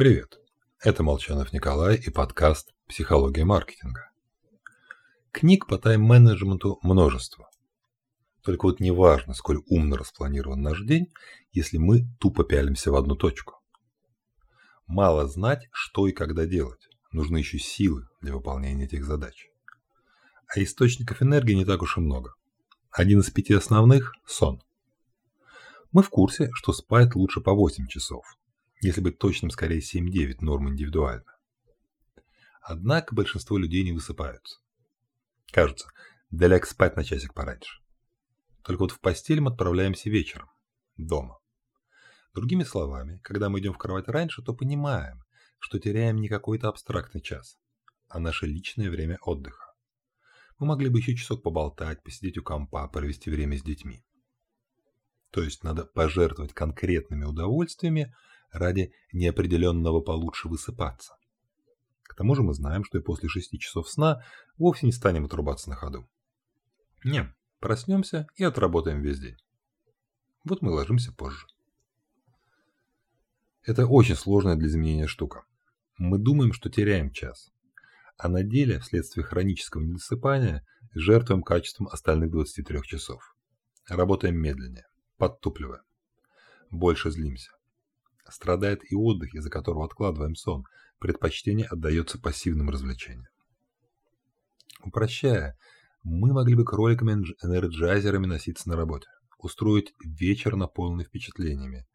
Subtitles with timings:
[0.00, 0.40] Привет,
[0.82, 4.10] это Молчанов Николай и подкаст «Психология маркетинга».
[5.30, 7.50] Книг по тайм-менеджменту множество.
[8.42, 11.12] Только вот не важно, сколь умно распланирован наш день,
[11.52, 13.60] если мы тупо пялимся в одну точку.
[14.86, 16.88] Мало знать, что и когда делать.
[17.12, 19.50] Нужны еще силы для выполнения этих задач.
[20.46, 22.32] А источников энергии не так уж и много.
[22.90, 24.62] Один из пяти основных– сон.
[25.92, 28.24] Мы в курсе, что спать лучше по 8 часов–
[28.80, 31.36] если быть точным, скорее 7-9 норм индивидуально.
[32.62, 34.58] Однако большинство людей не высыпаются.
[35.52, 35.88] Кажется,
[36.30, 37.80] да спать на часик пораньше.
[38.62, 40.50] Только вот в постель мы отправляемся вечером,
[40.96, 41.38] дома.
[42.34, 45.24] Другими словами, когда мы идем в кровать раньше, то понимаем,
[45.58, 47.58] что теряем не какой-то абстрактный час,
[48.08, 49.74] а наше личное время отдыха.
[50.58, 54.04] Мы могли бы еще часок поболтать, посидеть у компа, провести время с детьми.
[55.30, 58.14] То есть надо пожертвовать конкретными удовольствиями
[58.52, 61.14] ради неопределенного получше высыпаться.
[62.02, 64.24] К тому же мы знаем, что и после шести часов сна
[64.58, 66.08] вовсе не станем отрубаться на ходу.
[67.04, 69.36] Не, проснемся и отработаем весь день.
[70.44, 71.46] Вот мы ложимся позже.
[73.62, 75.44] Это очень сложная для изменения штука.
[75.98, 77.52] Мы думаем, что теряем час,
[78.16, 83.36] а на деле вследствие хронического недосыпания жертвуем качеством остальных 23 часов.
[83.86, 84.86] Работаем медленнее,
[85.18, 85.82] подтупливаем.
[86.70, 87.50] Больше злимся.
[88.30, 90.64] Страдает и отдых, из-за которого откладываем сон.
[90.98, 93.26] Предпочтение отдается пассивным развлечениям.
[94.82, 95.58] Упрощая,
[96.02, 99.08] мы могли бы кроликами-энерджайзерами носиться на работе,
[99.38, 101.86] устроить вечер, наполненный впечатлениями,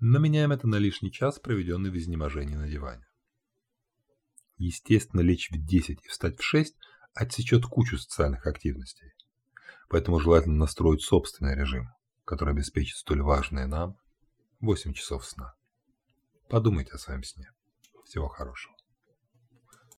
[0.00, 3.06] но меняем это на лишний час, проведенный в изнеможении на диване.
[4.56, 6.74] Естественно, лечь в 10 и встать в 6
[7.14, 9.12] отсечет кучу социальных активностей,
[9.88, 11.88] поэтому желательно настроить собственный режим,
[12.24, 13.96] который обеспечит столь важное нам
[14.60, 15.54] 8 часов сна.
[16.54, 17.50] Подумайте о своем сне.
[18.04, 18.76] Всего хорошего.